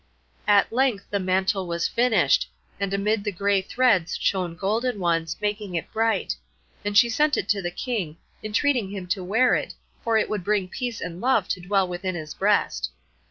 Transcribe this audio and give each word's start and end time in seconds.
At 0.47 0.73
length 0.73 1.05
the 1.11 1.19
mantle 1.19 1.67
was 1.67 1.87
finished, 1.87 2.49
and 2.79 2.91
amid 2.91 3.23
the 3.23 3.31
gray 3.31 3.61
threads 3.61 4.17
shone 4.19 4.55
golden 4.55 4.97
ones, 4.97 5.37
making 5.39 5.75
it 5.75 5.93
bright; 5.93 6.35
and 6.83 6.97
she 6.97 7.07
sent 7.07 7.37
it 7.37 7.47
to 7.49 7.61
the 7.61 7.69
King, 7.69 8.17
entreating 8.43 8.89
him 8.89 9.05
to 9.09 9.23
wear 9.23 9.53
it, 9.53 9.75
for 10.03 10.17
it 10.17 10.27
would 10.27 10.43
bring 10.43 10.67
peace 10.67 11.01
and 11.01 11.21
love 11.21 11.47
to 11.49 11.61
dwell 11.61 11.87
within 11.87 12.15
his 12.15 12.33
breast. 12.33 12.89